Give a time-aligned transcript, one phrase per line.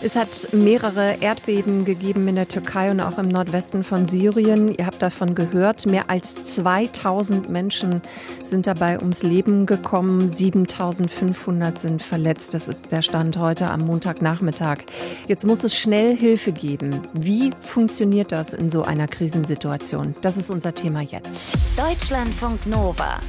[0.00, 4.74] Es hat mehrere Erdbeben gegeben in der Türkei und auch im Nordwesten von Syrien.
[4.74, 5.86] Ihr habt davon gehört.
[5.86, 8.02] Mehr als 2000 Menschen
[8.42, 10.28] sind dabei ums Leben gekommen.
[10.28, 12.54] 7500 sind verletzt.
[12.54, 14.78] Das ist der Stand heute am Montagnachmittag.
[15.28, 17.02] Jetzt muss es schnell Hilfe geben.
[17.12, 20.14] Wie funktioniert das in so einer Krisensituation?
[20.20, 21.56] Das ist unser Thema jetzt.
[21.76, 23.20] Deutschlandfunk Nova.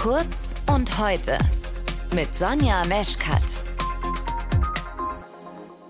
[0.00, 1.38] Kurz und heute.
[2.14, 3.42] Mit Sonja Meschkat.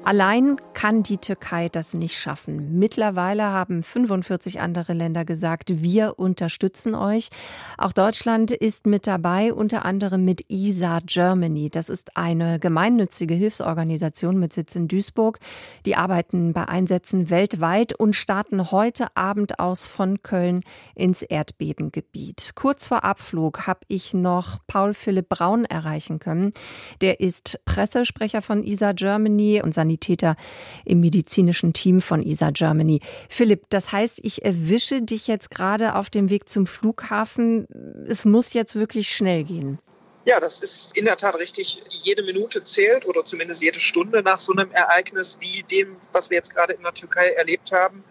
[0.04, 2.78] Allein kann die Türkei das nicht schaffen.
[2.78, 7.30] Mittlerweile haben 45 andere Länder gesagt, wir unterstützen euch.
[7.78, 11.70] Auch Deutschland ist mit dabei, unter anderem mit ISA Germany.
[11.70, 15.38] Das ist eine gemeinnützige Hilfsorganisation mit Sitz in Duisburg.
[15.86, 20.60] Die arbeiten bei Einsätzen weltweit und starten heute Abend aus von Köln
[20.94, 22.50] ins Erdbebengebiet.
[22.56, 26.52] Kurz vor Abflug habe ich noch Paul Philipp Braun erreichen können.
[27.00, 30.36] Der ist Pressesprecher von ISA Germany und Sanitäter
[30.84, 33.00] im medizinischen Team von ISA Germany.
[33.28, 37.66] Philipp, das heißt, ich erwische dich jetzt gerade auf dem Weg zum Flughafen.
[38.08, 39.78] Es muss jetzt wirklich schnell gehen.
[40.26, 41.82] Ja, das ist in der Tat richtig.
[41.88, 46.38] Jede Minute zählt oder zumindest jede Stunde nach so einem Ereignis wie dem, was wir
[46.38, 48.02] jetzt gerade in der Türkei erlebt haben.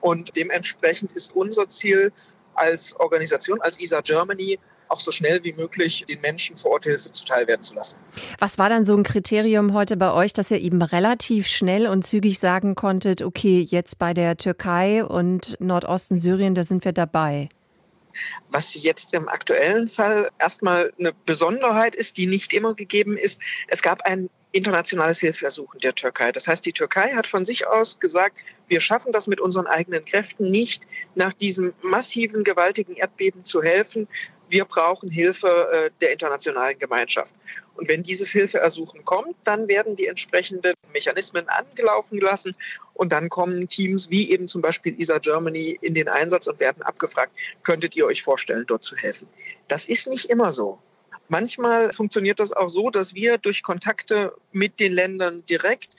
[0.00, 2.10] Und dementsprechend ist unser Ziel
[2.54, 4.58] als Organisation, als ISA Germany,
[4.88, 7.98] auch so schnell wie möglich den Menschen vor Ort Hilfe zuteil werden zu lassen.
[8.38, 12.04] Was war dann so ein Kriterium heute bei euch, dass ihr eben relativ schnell und
[12.04, 17.48] zügig sagen konntet, okay, jetzt bei der Türkei und Nordosten Syrien, da sind wir dabei?
[18.50, 23.82] Was jetzt im aktuellen Fall erstmal eine Besonderheit ist, die nicht immer gegeben ist, es
[23.82, 26.32] gab ein internationales Hilfeersuchen der Türkei.
[26.32, 30.04] Das heißt, die Türkei hat von sich aus gesagt, wir schaffen das mit unseren eigenen
[30.04, 34.08] Kräften nicht, nach diesem massiven, gewaltigen Erdbeben zu helfen
[34.48, 37.34] wir brauchen Hilfe äh, der internationalen Gemeinschaft.
[37.76, 42.54] Und wenn dieses Hilfeersuchen kommt, dann werden die entsprechenden Mechanismen angelaufen gelassen
[42.94, 46.82] und dann kommen Teams wie eben zum Beispiel ISA Germany in den Einsatz und werden
[46.82, 49.28] abgefragt, könntet ihr euch vorstellen, dort zu helfen?
[49.68, 50.78] Das ist nicht immer so.
[51.28, 55.90] Manchmal funktioniert das auch so, dass wir durch Kontakte mit den Ländern direkt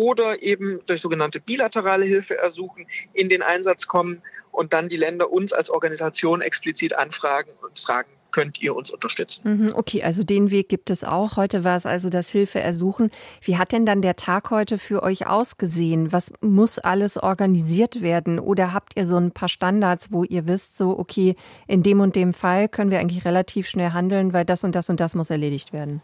[0.00, 5.30] oder eben durch sogenannte bilaterale Hilfe ersuchen, in den Einsatz kommen und dann die Länder
[5.30, 9.66] uns als Organisation explizit anfragen und fragen, könnt ihr uns unterstützen.
[9.66, 11.36] Mhm, okay, also den Weg gibt es auch.
[11.36, 13.10] Heute war es also das Hilfeersuchen.
[13.42, 16.12] Wie hat denn dann der Tag heute für euch ausgesehen?
[16.12, 18.38] Was muss alles organisiert werden?
[18.38, 21.36] Oder habt ihr so ein paar Standards, wo ihr wisst, so, okay,
[21.66, 24.90] in dem und dem Fall können wir eigentlich relativ schnell handeln, weil das und das
[24.90, 26.02] und das muss erledigt werden?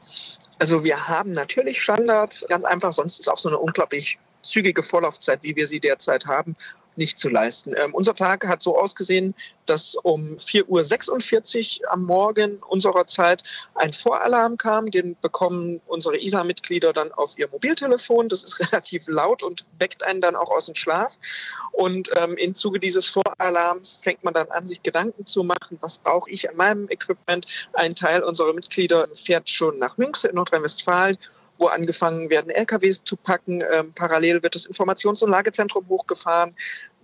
[0.58, 5.42] Also wir haben natürlich Standards, ganz einfach, sonst ist auch so eine unglaublich zügige Vorlaufzeit,
[5.42, 6.54] wie wir sie derzeit haben,
[6.96, 7.74] nicht zu leisten.
[7.76, 9.34] Ähm, unser Tag hat so ausgesehen,
[9.66, 13.42] dass um 4.46 Uhr am Morgen unserer Zeit
[13.74, 14.90] ein Voralarm kam.
[14.90, 18.28] Den bekommen unsere ISA-Mitglieder dann auf ihr Mobiltelefon.
[18.28, 21.18] Das ist relativ laut und weckt einen dann auch aus dem Schlaf.
[21.72, 25.98] Und ähm, im Zuge dieses Voralarms fängt man dann an, sich Gedanken zu machen, was
[25.98, 27.68] brauche ich an meinem Equipment.
[27.72, 31.16] Ein Teil unserer Mitglieder fährt schon nach Münster in Nordrhein-Westfalen
[31.58, 33.62] wo angefangen werden, LKWs zu packen.
[33.72, 36.54] Ähm, parallel wird das Informations- und Lagezentrum hochgefahren,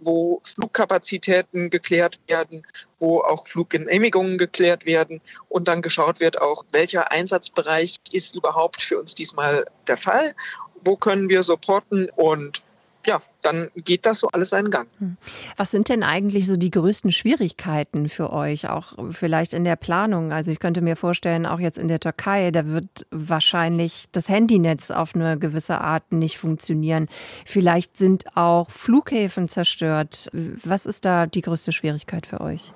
[0.01, 2.63] wo Flugkapazitäten geklärt werden,
[2.99, 8.99] wo auch Fluggenehmigungen geklärt werden und dann geschaut wird auch, welcher Einsatzbereich ist überhaupt für
[8.99, 10.35] uns diesmal der Fall,
[10.85, 12.63] wo können wir supporten und
[13.07, 14.89] ja, dann geht das so alles seinen Gang.
[14.99, 15.17] Hm.
[15.57, 20.33] Was sind denn eigentlich so die größten Schwierigkeiten für euch, auch vielleicht in der Planung?
[20.33, 24.91] Also ich könnte mir vorstellen, auch jetzt in der Türkei, da wird wahrscheinlich das Handynetz
[24.91, 27.09] auf eine gewisse Art nicht funktionieren.
[27.45, 30.31] Vielleicht sind auch Flughäfen zerstört.
[30.33, 32.73] Was ist da die größte Schwierigkeit für euch?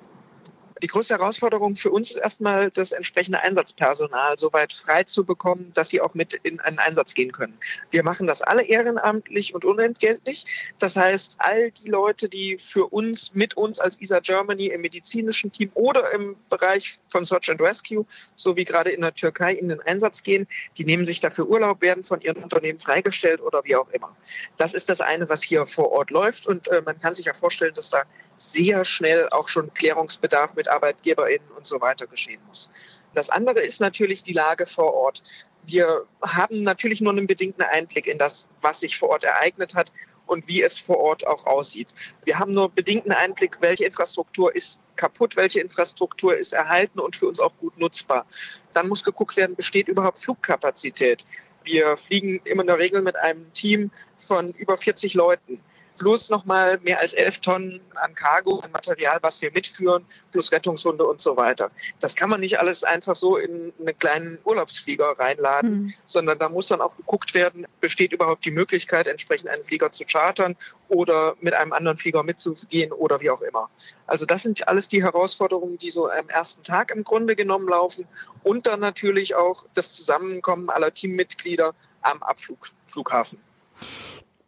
[0.83, 5.71] Die größte Herausforderung für uns ist erstmal, das entsprechende Einsatzpersonal so weit frei zu bekommen,
[5.73, 7.57] dass sie auch mit in einen Einsatz gehen können.
[7.91, 10.73] Wir machen das alle ehrenamtlich und unentgeltlich.
[10.79, 15.51] Das heißt, all die Leute, die für uns, mit uns als ISA Germany im medizinischen
[15.51, 18.05] Team oder im Bereich von Search and Rescue,
[18.35, 21.81] so wie gerade in der Türkei, in den Einsatz gehen, die nehmen sich dafür Urlaub,
[21.81, 24.15] werden von ihren Unternehmen freigestellt oder wie auch immer.
[24.57, 27.33] Das ist das eine, was hier vor Ort läuft und äh, man kann sich ja
[27.33, 28.03] vorstellen, dass da
[28.37, 32.69] sehr schnell auch schon Klärungsbedarf mit ArbeitgeberInnen und so weiter geschehen muss.
[33.13, 35.21] Das andere ist natürlich die Lage vor Ort.
[35.65, 39.91] Wir haben natürlich nur einen bedingten Einblick in das, was sich vor Ort ereignet hat
[40.27, 41.93] und wie es vor Ort auch aussieht.
[42.25, 47.27] Wir haben nur bedingten Einblick, welche Infrastruktur ist kaputt, welche Infrastruktur ist erhalten und für
[47.27, 48.25] uns auch gut nutzbar.
[48.73, 51.25] Dann muss geguckt werden, besteht überhaupt Flugkapazität.
[51.63, 55.61] Wir fliegen immer in der Regel mit einem Team von über 40 Leuten.
[55.97, 61.05] Plus nochmal mehr als elf Tonnen an Cargo, an Material, was wir mitführen, plus Rettungshunde
[61.05, 61.71] und so weiter.
[61.99, 65.93] Das kann man nicht alles einfach so in einen kleinen Urlaubsflieger reinladen, mhm.
[66.05, 70.05] sondern da muss dann auch geguckt werden, besteht überhaupt die Möglichkeit, entsprechend einen Flieger zu
[70.05, 70.55] chartern
[70.89, 73.69] oder mit einem anderen Flieger mitzugehen oder wie auch immer.
[74.05, 78.07] Also das sind alles die Herausforderungen, die so am ersten Tag im Grunde genommen laufen
[78.43, 83.39] und dann natürlich auch das Zusammenkommen aller Teammitglieder am Abflughafen.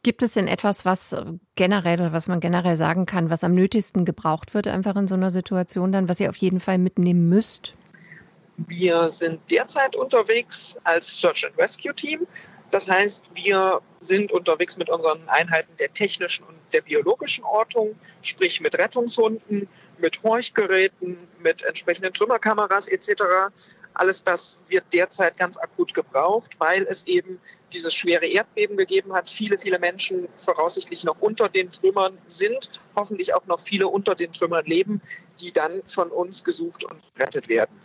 [0.01, 1.15] Gibt es denn etwas, was
[1.55, 5.15] generell oder was man generell sagen kann, was am nötigsten gebraucht wird, einfach in so
[5.15, 7.73] einer Situation dann, was ihr auf jeden Fall mitnehmen müsst?
[8.67, 12.27] Wir sind derzeit unterwegs als Search and Rescue Team.
[12.71, 18.61] Das heißt, wir sind unterwegs mit unseren Einheiten der technischen und der biologischen Ortung, sprich
[18.61, 19.67] mit Rettungshunden,
[19.97, 23.23] mit Horchgeräten, mit entsprechenden Trümmerkameras etc.
[23.99, 27.37] Alles das wird derzeit ganz akut gebraucht, weil es eben
[27.73, 29.29] dieses schwere Erdbeben gegeben hat.
[29.29, 34.31] Viele, viele Menschen voraussichtlich noch unter den Trümmern sind, hoffentlich auch noch viele unter den
[34.31, 35.01] Trümmern leben,
[35.41, 37.75] die dann von uns gesucht und gerettet werden.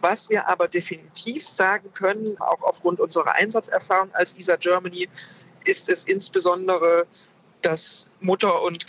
[0.00, 5.08] Was wir aber definitiv sagen können, auch aufgrund unserer Einsatzerfahrung als ESA Germany,
[5.64, 7.08] ist es insbesondere
[7.62, 8.86] das Mutter- und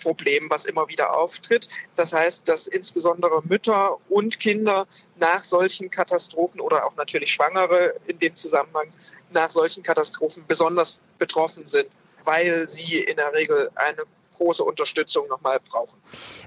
[0.00, 1.68] Kindproblem, was immer wieder auftritt.
[1.94, 4.86] Das heißt, dass insbesondere Mütter und Kinder
[5.18, 8.88] nach solchen Katastrophen oder auch natürlich Schwangere in dem Zusammenhang
[9.30, 11.88] nach solchen Katastrophen besonders betroffen sind,
[12.24, 14.02] weil sie in der Regel eine
[14.36, 16.00] große Unterstützung nochmal brauchen.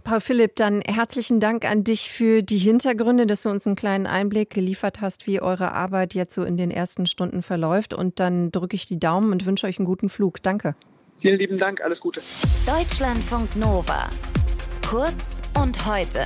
[0.04, 4.08] Paul Philipp, dann herzlichen Dank an dich für die Hintergründe, dass du uns einen kleinen
[4.08, 7.94] Einblick geliefert hast, wie eure Arbeit jetzt so in den ersten Stunden verläuft.
[7.94, 10.42] Und dann drücke ich die Daumen und wünsche euch einen guten Flug.
[10.42, 10.76] Danke.
[11.18, 12.22] Vielen lieben Dank, alles Gute.
[12.66, 14.10] Deutschlandfunk Nova.
[14.88, 16.26] Kurz und heute.